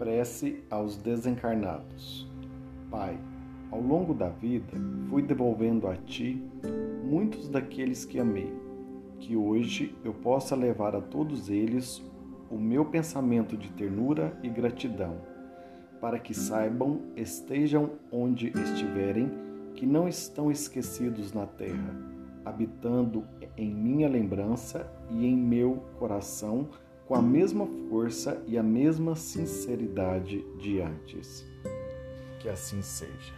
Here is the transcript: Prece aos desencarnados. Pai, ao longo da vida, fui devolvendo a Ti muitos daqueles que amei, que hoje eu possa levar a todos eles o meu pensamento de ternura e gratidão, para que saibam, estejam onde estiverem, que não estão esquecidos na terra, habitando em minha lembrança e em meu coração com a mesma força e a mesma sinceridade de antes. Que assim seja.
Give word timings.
Prece 0.00 0.64
aos 0.70 0.96
desencarnados. 0.96 2.26
Pai, 2.90 3.18
ao 3.70 3.82
longo 3.82 4.14
da 4.14 4.30
vida, 4.30 4.72
fui 5.10 5.20
devolvendo 5.20 5.86
a 5.86 5.94
Ti 5.94 6.42
muitos 7.04 7.50
daqueles 7.50 8.06
que 8.06 8.18
amei, 8.18 8.50
que 9.18 9.36
hoje 9.36 9.94
eu 10.02 10.14
possa 10.14 10.56
levar 10.56 10.96
a 10.96 11.02
todos 11.02 11.50
eles 11.50 12.02
o 12.50 12.56
meu 12.56 12.86
pensamento 12.86 13.58
de 13.58 13.70
ternura 13.72 14.34
e 14.42 14.48
gratidão, 14.48 15.18
para 16.00 16.18
que 16.18 16.32
saibam, 16.32 17.02
estejam 17.14 17.90
onde 18.10 18.48
estiverem, 18.58 19.30
que 19.74 19.84
não 19.84 20.08
estão 20.08 20.50
esquecidos 20.50 21.34
na 21.34 21.44
terra, 21.44 21.94
habitando 22.42 23.22
em 23.54 23.70
minha 23.70 24.08
lembrança 24.08 24.90
e 25.10 25.26
em 25.26 25.36
meu 25.36 25.84
coração 25.98 26.70
com 27.10 27.16
a 27.16 27.22
mesma 27.22 27.66
força 27.88 28.40
e 28.46 28.56
a 28.56 28.62
mesma 28.62 29.16
sinceridade 29.16 30.46
de 30.56 30.80
antes. 30.80 31.44
Que 32.38 32.48
assim 32.48 32.80
seja. 32.82 33.34